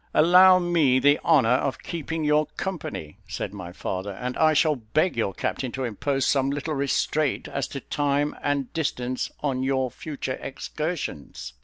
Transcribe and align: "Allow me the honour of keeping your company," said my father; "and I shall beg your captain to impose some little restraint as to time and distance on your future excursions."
"Allow 0.15 0.57
me 0.57 0.97
the 0.97 1.19
honour 1.23 1.47
of 1.51 1.83
keeping 1.83 2.23
your 2.23 2.47
company," 2.57 3.19
said 3.27 3.53
my 3.53 3.71
father; 3.71 4.09
"and 4.13 4.35
I 4.35 4.53
shall 4.53 4.75
beg 4.77 5.15
your 5.15 5.31
captain 5.31 5.71
to 5.73 5.83
impose 5.83 6.25
some 6.25 6.49
little 6.49 6.73
restraint 6.73 7.47
as 7.47 7.67
to 7.67 7.81
time 7.81 8.35
and 8.41 8.73
distance 8.73 9.29
on 9.41 9.61
your 9.61 9.91
future 9.91 10.39
excursions." 10.41 11.53